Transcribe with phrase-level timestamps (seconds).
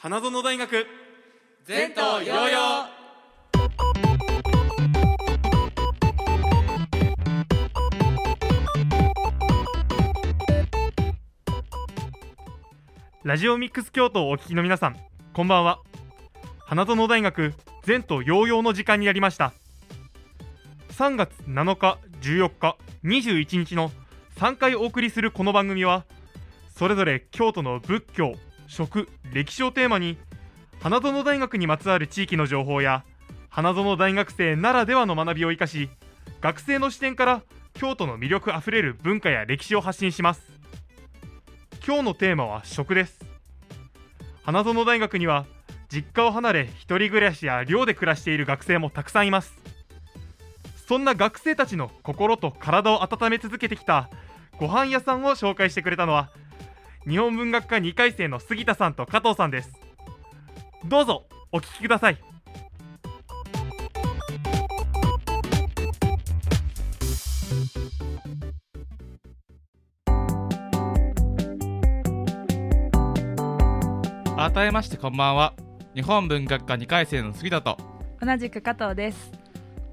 [0.00, 0.86] 花園大学。
[1.66, 2.88] 前途洋々
[13.24, 14.96] ラジオミックス京都をお聞きの皆さん
[15.32, 15.80] こんばんは。
[16.60, 17.52] 花園大学
[17.84, 19.52] 前途洋々の時間になりました。
[20.90, 23.90] 3月7日14日21日の
[24.36, 26.04] 3回お送りするこの番組は
[26.76, 28.36] それぞれ京都の仏教
[28.68, 30.18] 食歴史をテーマに
[30.80, 33.02] 花園大学にまつわる地域の情報や
[33.48, 35.90] 花園大学生ならではの学びを生かし
[36.40, 37.42] 学生の視点から
[37.74, 40.42] 京都の魅力あふれる文化や歴史を発信します。
[41.84, 43.24] 今日のテーマは食です。
[44.42, 45.46] 花園大学には
[45.88, 49.54] 実家を離れ一人暮らしや寮で暮らしている学生もたくさんいます。
[50.86, 54.10] そんな学生たちの心と体を温め続けてきた
[54.58, 56.30] ご飯屋さんを紹介してくれたのは
[57.08, 59.72] 日本文学科2回生の杉田さんと加藤さんです。
[60.84, 62.18] どうぞお聞きください。
[74.36, 75.54] 改めましてこんばんは。
[75.94, 77.78] 日本文学科2回生の杉田と。
[78.20, 79.32] 同じく加藤です。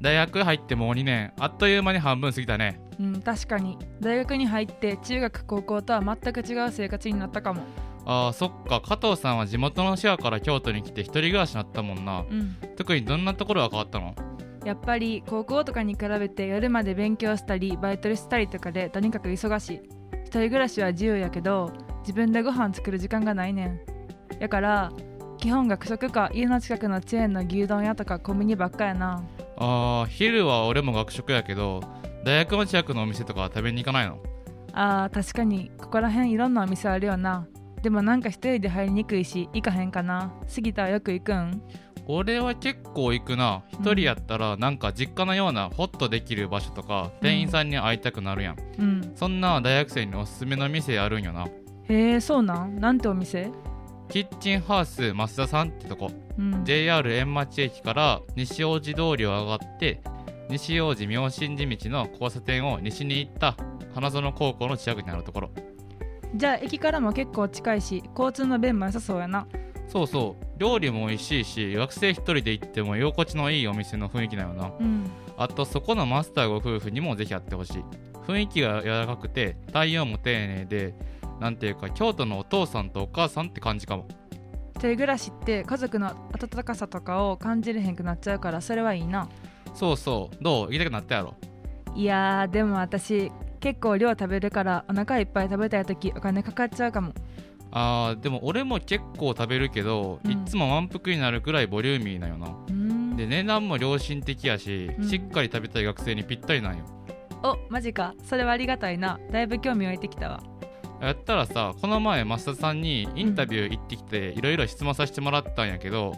[0.00, 1.32] 大学入ってもう2年。
[1.38, 3.78] あっという間に半分過ぎたねうん確かに。
[4.00, 7.62] 大学に入って中学高校とは全く違う生活になったかも。
[8.06, 8.80] あーそっか。
[8.80, 12.20] 加藤さんは地元のシェアから京都に来て一人暮らしになったもんな。
[12.20, 12.56] うん。
[12.76, 14.14] 特にどんなところが変わったの？
[14.64, 19.80] やっぱり高校とかに比べて夜まで勉強したりバイトしたりとかでとにかく忙しい。
[20.24, 23.80] 一人暮らしは自由やけど自分でご飯作る時間がないねん。
[24.40, 24.92] やから
[25.38, 29.22] 基本学食か家の近くのチェーンの牛丼屋とかコンビニばっかやな。
[29.56, 31.80] あー昼は俺も学食やけど
[32.24, 34.18] 大学の近くのお店とかは食べに行かないの？
[34.72, 35.70] あー確かに。
[35.76, 37.46] ここら辺いろんなお店あるよな。
[37.82, 40.32] でもなんか一人で入りにくいし行かへんかな。
[40.46, 41.62] 杉田はよく行くん？
[42.06, 43.62] 俺は結構行くな。
[43.72, 49.12] 一人やったらなんか実家のようなホッとできる場所とか店員さんに会いたくなるやん、うん。
[49.14, 51.46] そんな大学生におすすめの店あるんよな。
[51.88, 52.80] へえそうなん？
[52.80, 53.50] なんてお店？
[54.08, 56.10] キッチンハウス増田さんってとこ。
[56.38, 56.64] うん。
[56.64, 60.00] JR 円町駅から西大路通りを上がって
[60.58, 63.56] 西大路妙心寺道の交差点を西に行った
[63.92, 65.50] 花園高校の近くにあるところ。
[66.36, 69.48] じゃあ駅からも結構近いし交通の便も良さそうやな。
[69.88, 70.44] そうそう。
[70.58, 74.70] 料理も美味しいし学生一人で行っても居心地のいいお店の雰囲気だよな。
[74.78, 75.10] うん。
[75.36, 77.84] あとそこのマスターご夫婦にもぜひ会ってほしい。
[78.28, 80.94] 雰囲気が柔らかくて対応も丁寧で
[81.40, 84.06] なんていうか京都のお父さんとお母さんって感じかも。
[84.76, 89.28] 一人暮らしって家族の温かさとかを感じれへんくなっちゃうからそれはいいな
[89.74, 90.42] そうそう。
[90.42, 90.66] どう？
[90.66, 91.34] 行きたくなったやろ？
[91.94, 93.30] いやーでも私
[93.60, 97.12] 結構量食べるからお腹いっぱい食べたい時お金かかっちゃうかも。
[97.70, 100.30] あーでも俺も結構食べるけど、うん。
[100.30, 102.46] いっつも満腹になるくらいボリューミーなよな。
[102.46, 103.16] うーん。
[103.16, 105.08] で値段も良心的やし、うん。
[105.08, 106.84] しっかり食べたい学生にぴったりなんよ。
[107.42, 108.14] おマジか。
[108.24, 109.18] それはありがたいな。
[109.30, 110.40] だいぶ興味湧いてきたわ。
[111.00, 116.14] やったらさこの前増田さんにインタビュー行ってきていろいろ質問させてもらったんやけど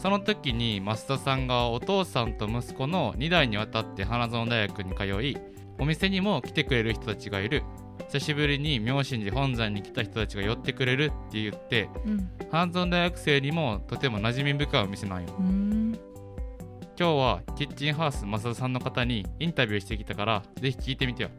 [0.00, 5.36] その時に増田さんがお父さんと息子の2代にわたって花園大学に通い
[5.78, 7.62] お店にも来てくれる人たちがいる。
[8.08, 12.30] 久しぶりに妙心寺本山に来た人たちが寄ってくれるって言ってうん。
[12.50, 15.28] 花園大学生にもとても馴染み深いお店なんよ。
[15.38, 15.92] ん。
[16.98, 21.30] 今日はキッチンハウス増田さんの方にインタビューしてきたからぜひ聞いてみてよ。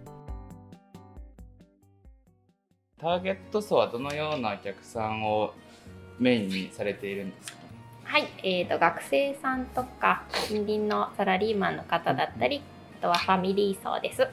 [3.00, 5.54] ターゲット層はどのようなお客さんを
[6.20, 7.61] メインにされているんですか？
[8.12, 12.62] はい、えー、と学生さんとか近隣のサラリーマンの方だったり
[13.00, 14.28] あとはファミリー層です。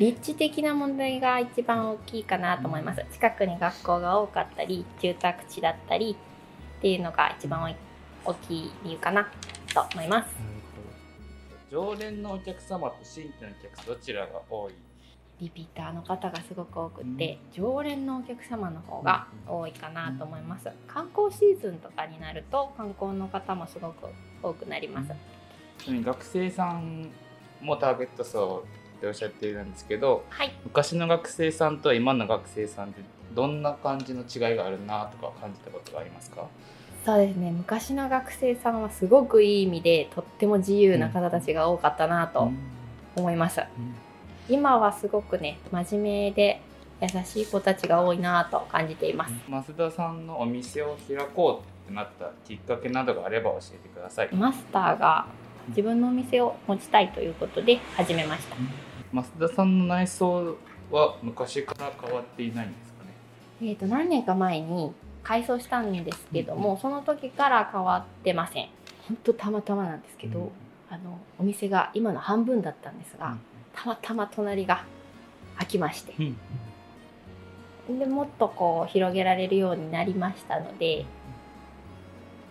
[0.00, 3.06] 立地的な問題が一番大きいかなと思います。
[3.12, 6.16] 近くに学校が多かったり住宅地だったり
[6.78, 7.72] っていうのが一番
[8.24, 9.28] 大きい理由かな
[9.72, 10.34] と思います。
[11.70, 14.72] 常連のお客様と新規のお客様どちらが多い
[15.42, 20.70] リピーターの方がすごく多くて、常連のお客様の方が多いかなと思います。
[20.86, 24.06] 観光シーズンとかになると観光の方もすごく
[24.40, 25.12] 多くなります。
[25.84, 27.10] 学生さん
[27.60, 28.62] もターゲット層
[28.98, 30.52] っておっしゃっているんですけどはい。
[30.62, 33.02] 昔の学生さんと今の学生さんって
[33.34, 36.46] どんな感じの違いがあるなとか感じたことがありますか？
[37.04, 37.50] そうですね。
[37.50, 42.52] 昔の学生さんはすごくいい意味でとっても自由な方たちが多かったなと
[43.16, 43.60] 思います、
[44.52, 46.60] 今はすごくね真面目で
[47.00, 54.28] 優しい子たちが多いなと感じています、増田さんのお店を開こうってなったきっかけなどがあれば教えてください。
[54.34, 55.24] マスターが
[55.68, 58.56] 自分のお店を持ちたいということで始めました。
[59.14, 60.58] 増田さんの内装
[60.90, 63.10] は昔から変わっていないんですかね？
[63.62, 68.68] えー、と何年か前に改装したんですけども、その時から変わってません。
[69.08, 70.48] 本当たまたまなんですけど、うん。
[70.90, 73.40] あのお店が今の半分だったんですが、うん
[73.74, 74.84] たまたま隣が
[75.56, 76.14] 空きまして。
[77.88, 77.98] うん。
[77.98, 81.04] でもっとこう広げられるようになりましたので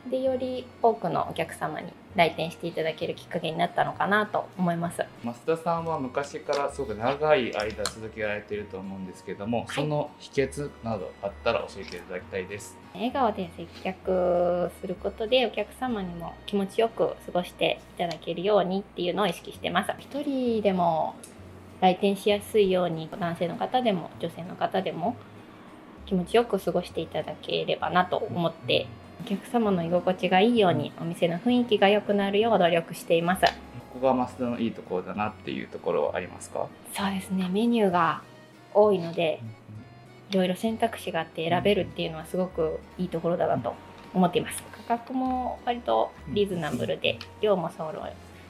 [0.09, 5.03] でより多くのお客様に来店していただけるきっかけになったのかなと思います。
[5.24, 12.77] 増田さんは昔からすごく長い間続けられていると思うんですけども、その秘訣などあったら教えていただきたいです。
[12.94, 19.92] 笑顔で接客することでお客様にも気持ちよく過ごしていただけるようにっていうのを意識してます。
[20.00, 21.15] 一人でも
[21.80, 25.15] 来店しやすいように男性の方でも女性の方でも
[26.06, 28.88] 気持ちよく過ごしていただければなと思って
[29.21, 33.45] お客様の居心地がいいようにお店の雰囲気が良くなるよう努力しています。
[33.94, 36.68] ここが増田のいいところだなっていうところはありますか？
[36.91, 37.47] そうですね。
[37.50, 38.23] メニューが
[38.73, 39.39] 多いので
[40.31, 43.75] いろいろ選択肢があって選べるっていうのはすごくいいところだなと
[44.13, 44.63] 思っています。
[44.88, 48.01] 価格も割とリーズナブルで量もそろ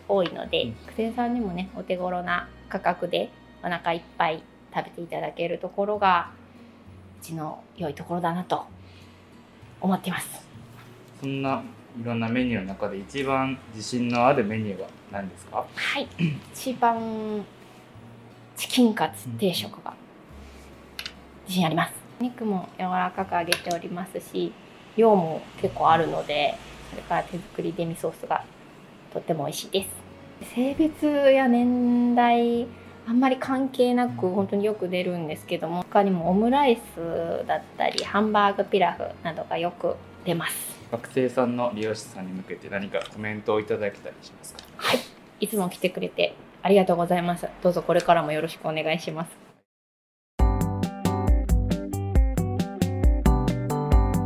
[0.08, 0.76] 多いのでうん。
[0.86, 3.30] 学生さんにもねお手頃な価格で
[3.62, 4.42] お腹いっぱい
[4.74, 6.32] 食べていただけるところが
[7.20, 8.64] うちの良いところだなと
[9.82, 10.50] 思っています
[11.22, 11.62] そんな
[12.02, 15.66] いろんなメニューの中で一番自信のあるメニューは何ですか？
[15.76, 16.08] はい。
[16.54, 17.46] 一番
[18.58, 19.94] チキンカツ定食が
[21.46, 21.94] 自信あります。
[22.20, 24.52] 肉も柔らかく揚げておりますし
[24.96, 26.56] 量も結構あるので
[26.92, 28.44] それから手作りデミソースが
[29.14, 29.90] とっても美味しいです。
[30.56, 32.66] 性別や年代
[33.08, 40.71] あんまり関係なく本当によく出るんですけども他にもオムライスだったりハンバーグピラフなどがよく出ます。
[40.92, 44.62] 学生さんの利用者さんに向けて何かコメントをいただけたりしますか？
[44.76, 45.00] はい
[45.40, 49.32] いつも来てくれてありがとうございますどうぞこれからもよろしくお願いします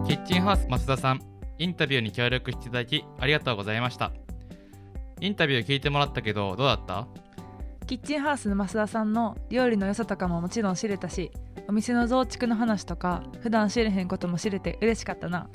[0.08, 1.22] キッチンハウス増田さん、
[1.60, 4.12] インタビューに協力していただきありがとうございました。
[5.22, 7.08] インタビュー聞いてもらったけどどうだった？
[7.86, 11.32] キッチンハウスの増田さんの料理の良さとかももちろん知れたし
[11.68, 15.48] お店の増築の話とか普段知れへんことも知れて嬉しかったな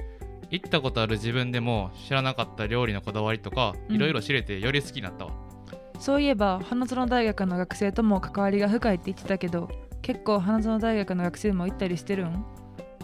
[0.51, 5.33] 行ったことある自分でも知らなかった料理のこだわりとかうんいろいろ知れてより好きになったわ。
[5.99, 9.69] そういえば花園大学の学生とも関わりが深いって言ってたけど
[10.01, 12.45] 結構花園大学の学生も行ったりしてるん？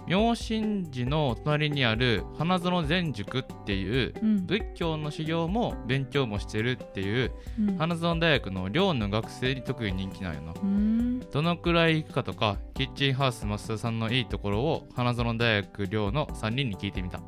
[0.08, 10.54] 妙心寺の隣にある花園禅塾っていううん、仏教の修行も勉強もしてるっていううん花園大学の寮の学生に特に人気なんよな。
[11.32, 17.20] どのくらい行くかとかキッチンハウス増田さんのいいところを花園大学寮の3人に聞いてみた。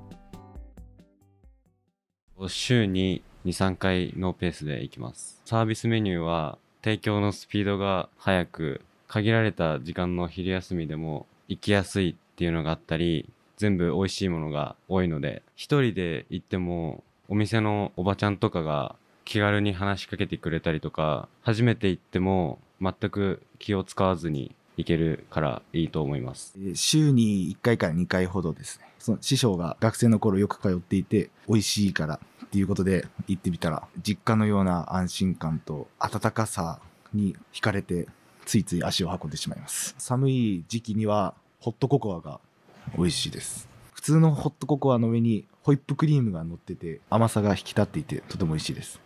[2.47, 5.41] 週に23回のペースで行きます。
[5.45, 18.95] サービスメニューは提供のスピードが速く限られた時間の昼休みでも行きやすいっていうのがあったり全部美味しいものが多いので一人で行ってもお店のおばちゃんとかが
[19.25, 28.89] 気軽に話しかけてくれたりとか初めて行っても全く気を使わずに行けるからいいと思いますえー週に1回から2回ほどですね。
[28.99, 36.81] その師匠が学生の頃よく通っていて、美味しいからっていうことで行ってみたら、実家のような安心感と温かさ
[37.13, 38.07] に惹かれて、
[38.47, 39.95] ついつい足を運んでしまいます。
[39.99, 42.41] 寒い時期にはホットココアが
[42.97, 43.69] 美味しいです。
[43.93, 49.01] 普通のホットココアの上にホイップクリームが乗ってて、甘さが引き立っていてとても美味しいです。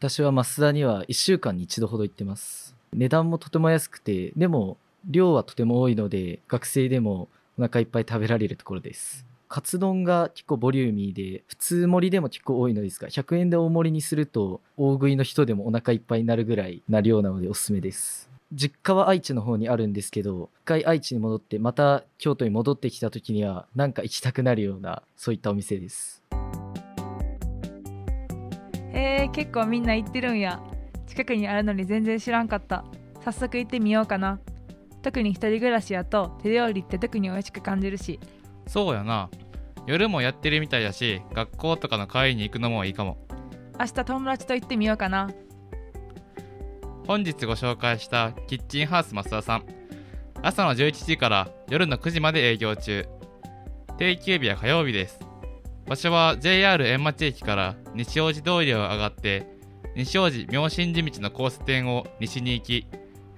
[0.00, 7.28] 私は増田には1週間に1度ほど行ってます値段もとても安くてでも量はとても多いので学生でも
[7.58, 9.26] お腹いっぱい食べられるところです。
[9.48, 18.30] カツ丼が結構ボリューミーで普通盛りでも結構多いのですが100円で大盛りにすると大食いの人でもお腹いっぱいになるぐらいな量なのでおすすめです。
[18.52, 26.22] 実家は愛知の方にあるんですけど一回愛知に戻ってまた京都に戻ってきた時にはなんか行きたくなるようなそういったお店です。
[28.92, 30.60] へえ結構みんな行ってるんや。
[31.06, 32.84] 近くにあるのに全然知らんかった。
[33.24, 34.38] 早速行ってみようかな
[35.02, 38.20] 特に一人暮らしやと手料理って特に美味しく感じるし
[38.66, 39.28] そうやな。
[39.86, 43.18] 夜もやってるみたいだし、学校とかの会に行くのもいいかも。
[43.78, 45.30] 明日友達と行ってみようかな
[47.06, 49.64] 本日ご紹介したキッチンハウス増田さん。
[50.42, 53.08] 朝の11時から夜の9時まで営業中。
[53.98, 55.18] 定休日は火曜日です。
[55.86, 59.48] 場所は JR 円町駅から西大路通りを上がって、
[59.96, 62.86] 西大路妙心寺道の交差点を西に行き、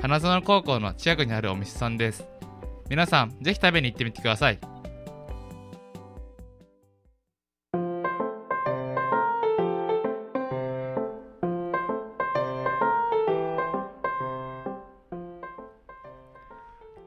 [0.02, 2.24] 花園高校の近くにあるお店さんです。
[2.90, 4.58] 皆さん、ぜひ食べに行ってみてください。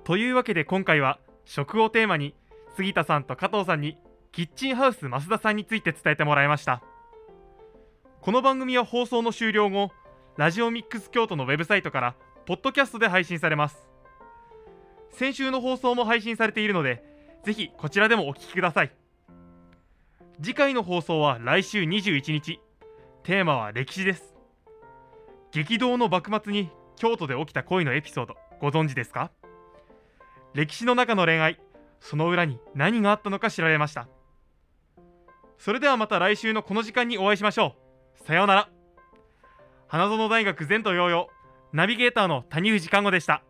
[0.05, 2.33] というわけで今回は食をテーマに
[2.77, 3.97] 杉田さんと加藤さんに
[4.31, 6.81] キッチンハウス増田さんについて伝えてもらいました
[8.21, 9.91] この番組は放送の終了後
[10.37, 13.87] ラジオミックス京都のウェブサイトからポッドキャストで配信されます。
[15.11, 17.03] 先週の放送も配信されているので
[17.43, 18.91] ぜひこちらでもお聞きください。
[20.41, 22.59] 次回の放送は来週21日。
[23.23, 24.35] テーマは歴史です。
[25.51, 29.31] 激動の幕末に京都で起きた恋のエピソードご存知ですか？
[30.53, 31.59] 歴史の中の恋愛
[31.99, 34.07] その裏に何があったのか調べました？
[35.57, 37.75] それではまた来週のこの時間にお会いしましょ
[38.21, 38.27] う。
[38.27, 38.69] さようなら。
[39.87, 41.34] 花園大学全都ヨーヨー
[41.75, 43.43] ナビゲーターの谷藤看護でした。